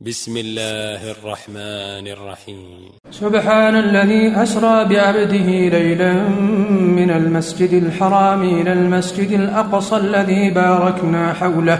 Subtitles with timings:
[0.00, 2.90] بسم الله الرحمن الرحيم.
[3.10, 6.12] سبحان الذي أسرى بعبده ليلا
[6.78, 11.78] من المسجد الحرام إلى المسجد الأقصى الذي باركنا حوله.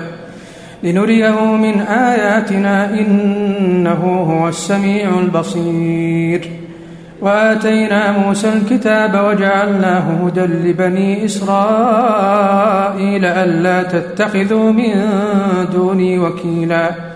[0.83, 6.51] لنريه من آياتنا إنه هو السميع البصير.
[7.21, 15.05] وآتينا موسى الكتاب وجعلناه هدى لبني إسرائيل ألا تتخذوا من
[15.73, 17.16] دوني وكيلاً.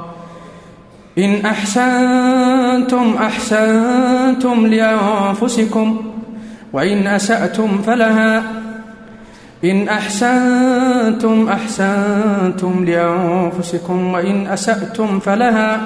[1.17, 6.01] إن أحسنتم أحسنتم لأنفسكم
[6.73, 8.43] وإن أسأتم فلها.
[9.63, 15.79] إن أحسنتم أحسنتم لأنفسكم وإن أسأتم فلها.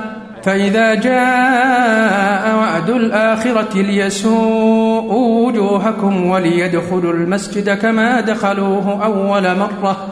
[0.44, 10.08] فإذا جاء وعد الآخرة ليسوءوا وجوهكم وليدخلوا المسجد كما دخلوه أول مرة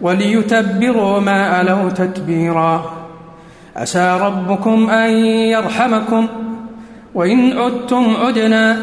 [0.00, 2.99] وليتبروا ما ألوا تتبيراً.
[3.76, 6.26] عسى ربكم أن يرحمكم
[7.14, 8.76] وإن عدتم عدنا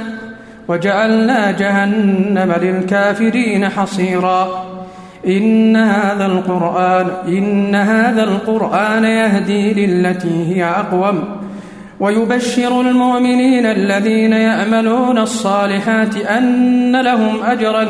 [0.68, 4.66] وجعلنا جهنم للكافرين حصيرا
[5.28, 11.24] إن هذا القرآن إن هذا القرآن يهدي للتي هي أقوم
[12.00, 17.86] ويبشر المؤمنين الذين يعملون الصالحات أن لهم أجرا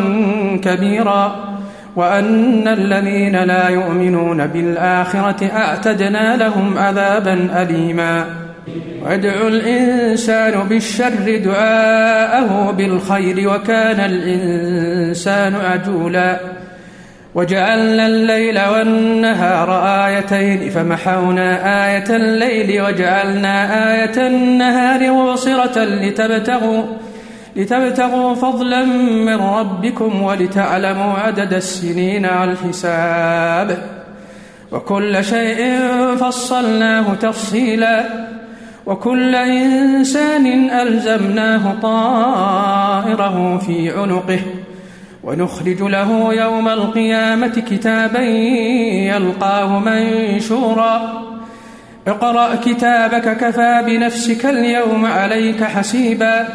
[0.63, 1.56] كبيرا
[1.97, 8.25] وأن الذين لا يؤمنون بالآخرة أعتدنا لهم عذابا أليما.
[9.05, 16.39] ويدعو الإنسان بالشر دعاءه بالخير وكان الإنسان عجولا.
[17.35, 19.69] وجعلنا الليل والنهار
[20.05, 21.49] آيتين فمحونا
[21.87, 26.83] آية الليل وجعلنا آية النهار مبصرة لتبتغوا
[27.57, 28.85] لتبتغوا فضلا
[29.25, 33.77] من ربكم ولتعلموا عدد السنين على الحساب.
[34.71, 35.77] وكل شيء
[36.19, 38.03] فصلناه تفصيلا.
[38.85, 44.39] وكل إنسان ألزمناه طائره في عنقه.
[45.23, 48.21] ونخرج له يوم القيامة كتابا
[49.15, 51.23] يلقاه منشورا.
[52.07, 56.47] اقرأ كتابك كفى بنفسك اليوم عليك حسيبا.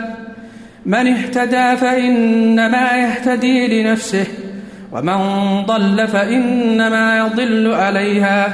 [0.86, 4.26] من اهتدى فإنما يهتدي لنفسه
[4.92, 5.18] ومن
[5.66, 8.52] ضل فإنما يضل عليها.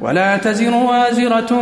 [0.00, 1.52] ولا تزر وازرة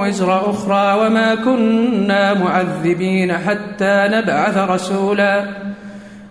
[0.00, 5.44] وزر أخرى وما كنا معذبين حتى نبعث رسولا.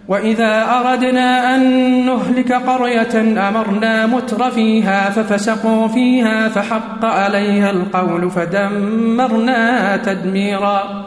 [0.08, 1.62] وإذا أردنا أن
[2.06, 11.06] نهلك قرية أمرنا متر فيها ففسقوا فيها فحق عليها القول فدمرنا تدميرا.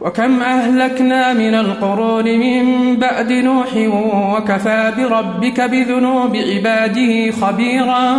[0.00, 3.68] وكم أهلكنا من القرون من بعد نوح
[4.34, 8.18] وكفى بربك بذنوب عباده خبيرا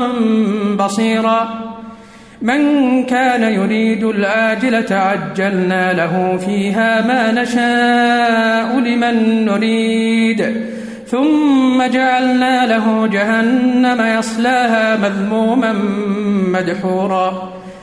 [0.80, 1.50] بصيرا.
[2.42, 10.56] من كان يريد الآجلة عجلنا له فيها ما نشاء لمن نريد.
[11.08, 15.74] ثم جعلنا له جهنم يصلاها مذموما
[16.54, 17.61] مدحورا.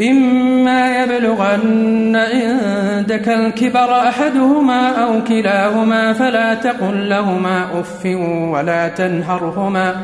[0.00, 8.06] إما يبلغن عندك الكبر أحدهما أو كلاهما فلا تقل لهما أف
[8.52, 9.94] ولا تنهرهما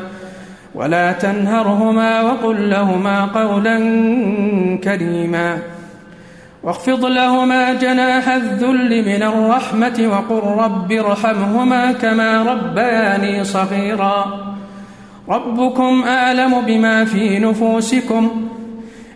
[0.75, 3.77] ولا تنهرهما وقل لهما قولا
[4.83, 5.57] كريما
[6.63, 14.25] واخفض لهما جناح الذل من الرحمة وقل رب ارحمهما كما ربياني صغيرا
[15.29, 18.47] ربكم أعلم بما في نفوسكم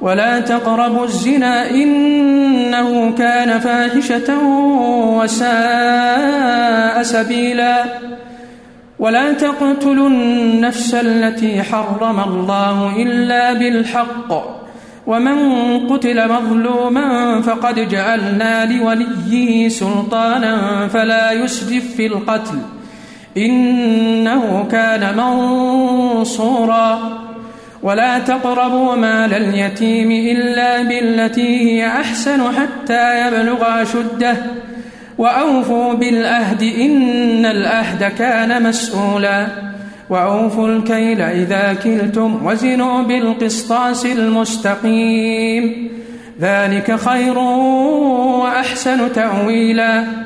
[0.00, 4.38] ولا تقربوا الزنا إنه كان فاحشة
[5.18, 7.84] وساء سبيلا.
[8.98, 14.56] ولا تقتلوا النفس التي حرم الله إلا بالحق.
[15.06, 15.38] ومن
[15.88, 22.58] قتل مظلوما فقد جعلنا لوليه سلطانا فلا يسرف في القتل.
[23.36, 26.98] إنه كان منصورا.
[27.86, 34.36] ولا تقربوا مال اليتيم إلا بالتي هي أحسن حتى يبلغ أشده.
[35.18, 39.46] وأوفوا بالأهد إن الأهد كان مسؤولا.
[40.10, 45.90] وأوفوا الكيل إذا كلتم وزنوا بالقسطاس المستقيم.
[46.40, 50.25] ذلك خير وأحسن تأويلا.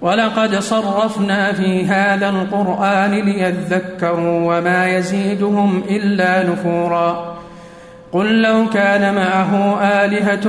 [0.00, 7.38] ولقد صرفنا في هذا القرآن ليذكروا وما يزيدهم إلا نفورا.
[8.12, 10.44] قل لو كان معه آلهة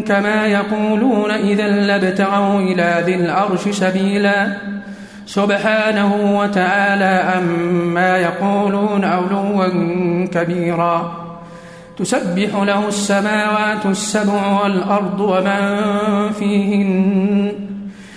[0.00, 4.56] كما يقولون إذا لابتغوا إلى ذي العرش سبيلا.
[5.26, 9.66] سبحانه وتعالى عما يقولون علوا
[10.26, 11.26] كبيرا.
[11.98, 15.62] تسبح له السماوات السبع والأرض ومن
[16.32, 17.65] فيهن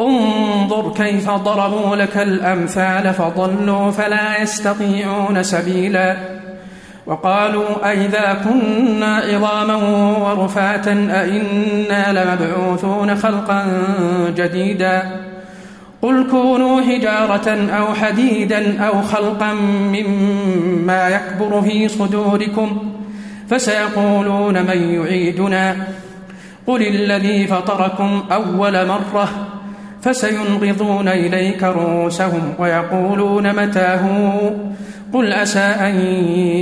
[0.00, 6.16] انظر كيف ضربوا لك الأمثال فضلوا فلا يستطيعون سبيلا.
[7.06, 9.76] وقالوا أئذا كنا عظاما
[10.18, 13.64] ورفاتا أئنا لمبعوثون خلقا
[14.36, 15.02] جديدا.
[16.02, 22.92] قل كونوا حجارة أو حديدا أو خلقا مما يكبر في صدوركم
[23.50, 25.76] فسيقولون من يعيدنا.
[26.66, 29.28] قل الذي فطركم أول مرة
[30.02, 34.08] فسينغضون إليك رؤوسهم ويقولون متاه؟
[35.12, 35.94] قل أسى أن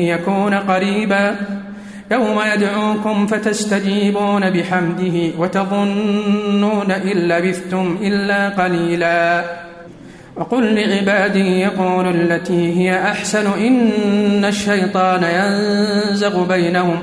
[0.05, 1.37] يكون قريبا.
[2.13, 9.45] يوم يدعوكم فتستجيبون بحمده وتظنون إن لبثتم إلا قليلا.
[10.37, 17.03] وقل لعبادي يقولوا التي هي أحسن إن الشيطان ينزغ بينهم.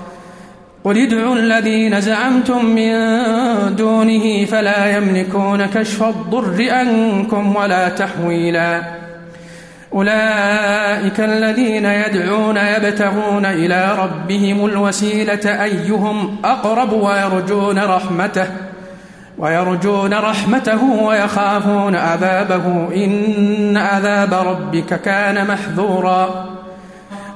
[0.83, 2.91] قل ادعوا الذين زعمتم من
[3.75, 8.81] دونه فلا يملكون كشف الضر عنكم ولا تحويلا.
[9.93, 18.47] أولئك الذين يدعون يبتغون إلى ربهم الوسيلة أيهم أقرب ويرجون رحمته
[19.37, 22.95] ويرجون رحمته ويخافون عذابه.
[22.95, 26.45] إن عذاب ربك كان محذورا.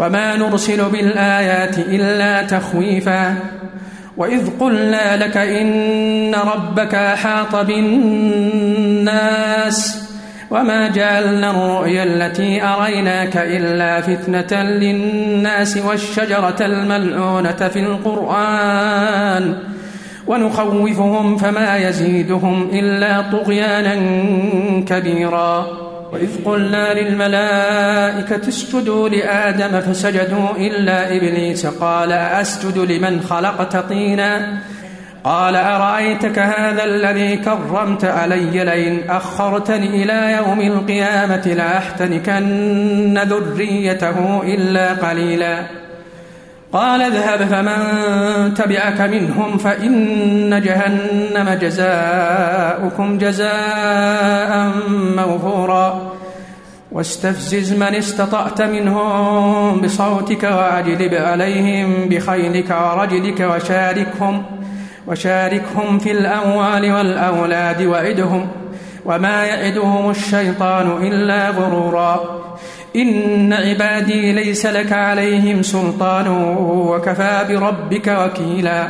[0.00, 3.34] وما نرسل بالآيات إلا تخويفا.
[4.16, 9.30] وإذ قلنا لك إن ربك أحاط بالناس
[10.50, 19.54] وما جعلنا الرؤيا التي أريناك إلا فتنة للناس والشجرة الملعونة في القرآن.
[20.26, 23.94] ونخوفهم فما يزيدهم إلا طغيانا
[24.84, 25.89] كبيرا.
[26.12, 34.58] وإذ قلنا للملائكة اسجدوا لآدم فسجدوا إلا إبليس قال أسجد لمن خلقت طينا
[35.24, 45.79] قال أرأيتك هذا الذي كرمت علي لئن أخرتني إلى يوم القيامة لأحتنكن ذريته إلا قليلا
[46.72, 54.72] قال اذهب فمن تبعك منهم فإن جهنم جزاؤكم جزاء
[55.16, 56.10] موفورا.
[56.92, 64.42] واستفزز من استطعت منهم بصوتك وأجلب عليهم بخيلك ورجلك وشاركهم
[65.06, 68.48] وشاركهم في الأموال والأولاد وعدهم
[69.04, 72.40] وما يعدهم الشيطان إلا غرورا.
[72.96, 76.28] إن عبادي ليس لك عليهم سلطان
[76.58, 78.88] وكفى بربك وكيلا.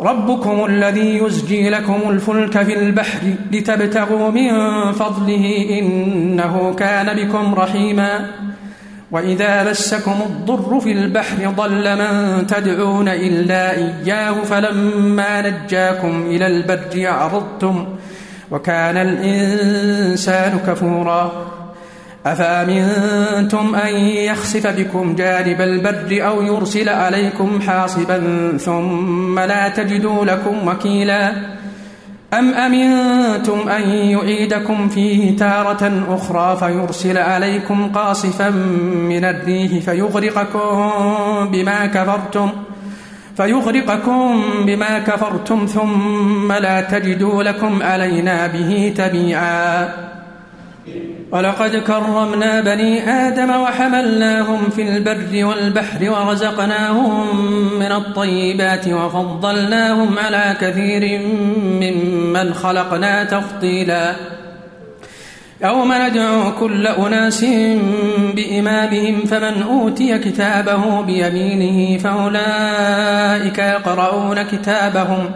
[0.00, 3.20] ربكم الذي يزجي لكم الفلك في البحر
[3.52, 4.52] لتبتغوا من
[4.92, 8.26] فضله إنه كان بكم رحيما.
[9.10, 17.86] وإذا مسكم الضر في البحر ضل من تدعون إلا إياه فلما نجاكم إلى البر أعرضتم
[18.50, 21.51] وكان الإنسان كفورا.
[22.26, 28.18] أفأمنتم أن يخسف بكم جانب البر أو يرسل عليكم حاصبا
[28.58, 31.32] ثم لا تجدوا لكم وكيلا؟
[32.34, 38.50] أم أمنتم أن يعيدكم فيه تارة أخرى فيرسل عليكم قاصفا
[39.10, 40.90] من الريح فيغرقكم
[41.52, 42.50] بما كفرتم؟
[43.36, 49.88] فيغرقكم بما كفرتم ثم لا تجدوا لكم علينا به تبيعا.
[51.32, 57.36] ولقد كرمنا بني آدم وحملناهم في البر والبحر ورزقناهم
[57.78, 61.20] من الطيبات وفضلناهم على كثير
[61.80, 64.14] ممن خلقنا تفضيلا.
[65.64, 67.44] يوم ندعو كل أناس
[68.34, 75.30] بإمامهم فمن أوتي كتابه بيمينه فأولئك يقرؤون كتابهم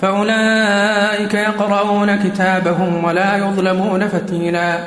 [0.00, 4.78] فأولئك يقرؤون كتابهم ولا يظلمون فتيلا.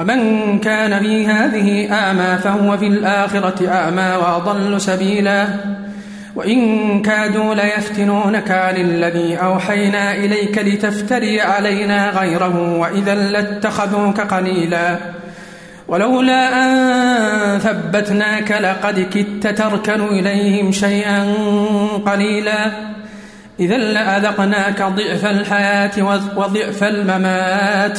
[0.00, 5.46] ومن كان في هذه أعمى فهو في الآخرة أعمى وأضل سبيلا.
[6.34, 14.96] وإن كادوا ليفتنونك عن الذي أوحينا إليك لتفتري علينا غيره وإذا لاتخذوك قليلا.
[15.88, 21.34] ولولا أن ثبتناك لقد كدت تركن إليهم شيئا
[22.06, 22.72] قليلا.
[23.60, 27.98] إذا لأذقناك ضعف الحياة وضعف الممات.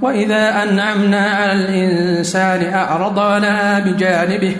[0.00, 4.56] وإذا أنعمنا على الإنسان أعرض ونأى بجانبه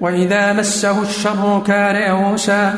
[0.00, 2.74] وإذا مسه الشر كان يئوسا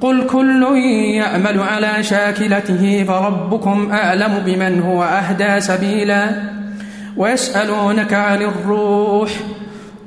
[0.00, 0.66] قل كل
[1.14, 6.30] يعمل على شاكلته فربكم أعلم بمن هو أهدى سبيلا
[7.16, 9.30] ويسألونك عن الروح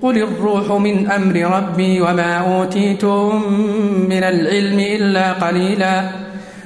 [0.01, 3.41] قل الروح من أمر ربي وما أوتيتم
[4.09, 6.03] من العلم إلا قليلا.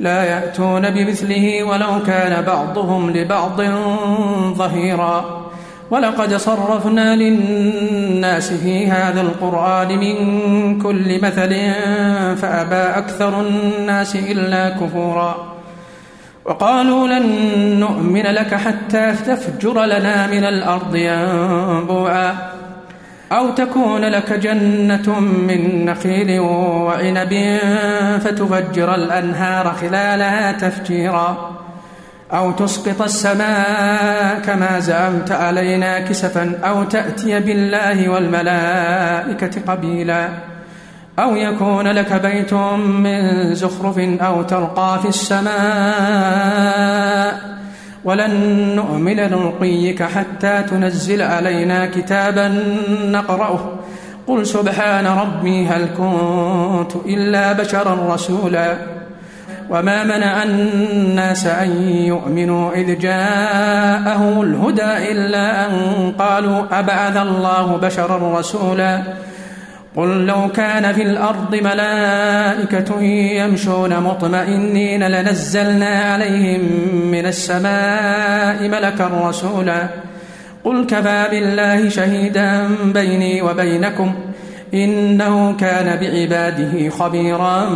[0.00, 3.62] لا يأتون بمثله ولو كان بعضهم لبعض
[4.54, 5.44] ظهيرا.
[5.90, 10.16] ولقد صرفنا للناس في هذا القرآن من
[10.78, 11.50] كل مثل
[12.36, 15.58] فأبى أكثر الناس إلا كفورا.
[16.44, 17.26] وقالوا لن
[17.80, 22.57] نؤمن لك حتى تفجر لنا من الأرض ينبوعا.
[23.32, 27.58] أو تكون لك جنة من نخيل وعنب
[28.20, 31.58] فتفجر الأنهار خلالها تفجيرا.
[32.32, 40.28] أو تسقط السماء كما زعمت علينا كسفا أو تأتي بالله والملائكة قبيلا.
[41.18, 45.48] أو يكون لك بيت من زخرف أو ترقى في السماء.
[48.08, 48.32] ولن
[48.76, 52.48] نؤمن لرقيك حتى تنزل علينا كتابا
[53.04, 53.60] نقرأه.
[54.26, 58.74] قل سبحان ربي هل كنت إلا بشرا رسولا.
[59.70, 65.72] وما منع الناس أن يؤمنوا إذ جاءهم الهدى إلا أن
[66.18, 69.02] قالوا أبعث الله بشرا رسولا.
[69.98, 73.00] قل لو كان في الأرض ملائكة
[73.42, 76.60] يمشون مطمئنين لنزلنا عليهم
[77.10, 79.88] من السماء ملكا رسولا.
[80.64, 84.14] قل كفى بالله شهيدا بيني وبينكم
[84.74, 87.66] إنه كان بعباده خبيرا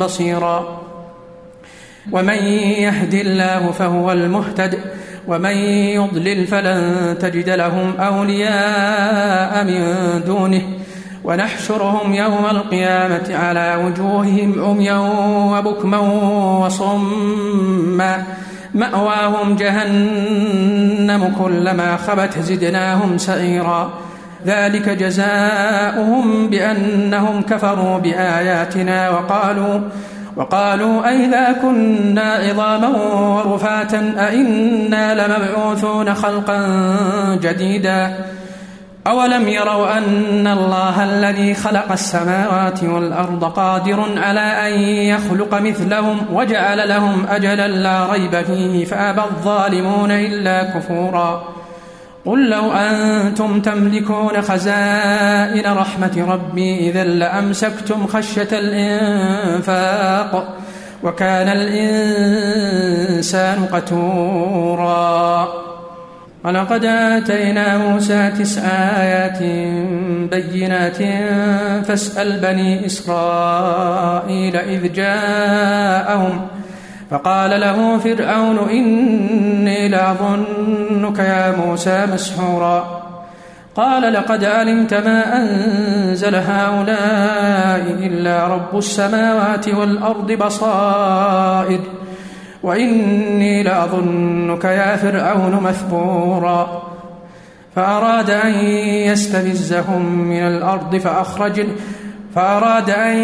[0.00, 0.82] بصيرا.
[2.12, 2.38] ومن
[2.86, 4.78] يهد الله فهو المهتد
[5.26, 5.56] ومن
[5.98, 9.84] يضلل فلن تجد لهم أولياء من
[10.26, 10.62] دونه.
[11.24, 14.98] ونحشرهم يوم القيامة على وجوههم عميا
[15.52, 15.98] وبكما
[16.64, 18.22] وصما.
[18.74, 23.90] مأواهم جهنم كلما خبت زدناهم سعيرا.
[24.46, 29.80] ذلك جزاؤهم بأنهم كفروا بآياتنا وقالوا
[30.36, 36.58] وقالوا أئذا كنا عظاما ورفاتا أئنا لمبعوثون خلقا
[37.42, 38.16] جديدا.
[39.06, 47.26] أولم يروا أن الله الذي خلق السماوات والأرض قادر على أن يخلق مثلهم وجعل لهم
[47.26, 51.54] أجلا لا ريب فيه فأبى الظالمون إلا كفورا
[52.26, 60.04] قل لو أنتم تملكون خزائن رحمة ربي إذا لأمسكتم خشية الإنفاق
[61.02, 62.84] وكان الإنسان
[63.72, 65.48] قتورا
[66.44, 68.62] ولقد آتينا موسى تسع
[69.00, 69.38] آيات
[70.30, 70.96] بينات
[71.86, 76.46] فاسأل بني إسرائيل إذ جاءهم
[77.10, 83.04] فقال له فرعون إني لأظنك يا موسى مسحورا
[83.76, 91.80] قال لقد علمت ما أنزل هؤلاء إلا رب السماوات والأرض بصائر
[92.64, 96.82] وإني لأظنك يا فرعون مثبورا.
[97.76, 98.54] فأراد أن
[99.10, 101.66] يستفزهم من الأرض فأخرج
[102.34, 103.16] فأراد أن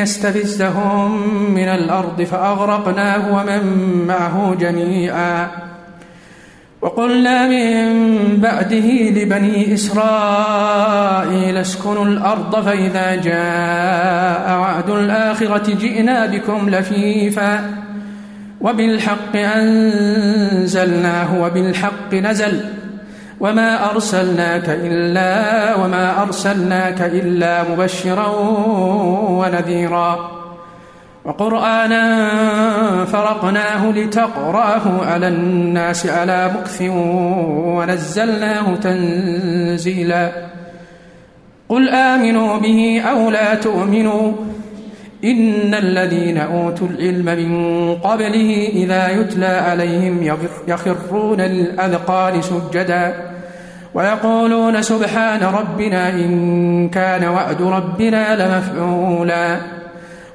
[0.00, 1.10] يستفزهم
[1.54, 3.62] من الأرض فأغرقناه ومن
[4.06, 5.46] معه جميعا.
[6.82, 7.86] وقلنا من
[8.36, 17.60] بعده لبني إسرائيل اسكنوا الأرض فإذا جاء وعد الآخرة جئنا بكم لفيفا.
[18.60, 22.60] وبالحق أنزلناه وبالحق نزل
[23.40, 28.28] وما أرسلناك إلا وما أرسلناك إلا مبشرا
[29.30, 30.30] ونذيرا
[31.24, 32.04] وقرآنا
[33.04, 36.82] فرقناه لتقرأه على الناس على مكث
[37.66, 40.30] ونزلناه تنزيلا
[41.68, 44.32] قل آمنوا به أو لا تؤمنوا
[45.24, 50.36] إن الذين أوتوا العلم من قبله إذا يتلى عليهم
[50.68, 53.14] يخرون للأذقان سجدا
[53.94, 59.56] ويقولون سبحان ربنا إن كان وعد ربنا لمفعولا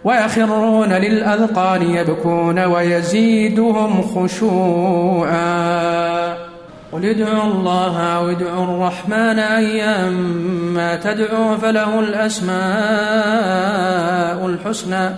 [0.03, 5.45] ويخرون للأذقان يبكون ويزيدهم خشوعا.
[6.95, 12.55] قل ادعوا الله أو ادعوا الرحمن أيما تدعوا فله الأسماء
[14.47, 15.09] الحسنى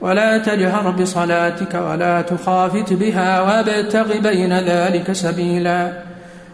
[0.00, 5.92] ولا تجهر بصلاتك ولا تخافت بها وابتغ بين ذلك سبيلا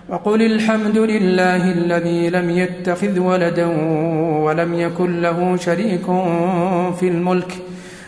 [0.09, 3.67] وقل الحمد لله الذي لم يتخذ ولدا
[4.43, 6.07] ولم يكن له شريك
[7.01, 7.57] في الملك